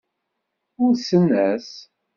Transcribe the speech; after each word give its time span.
Ulsen-as. 0.83 1.69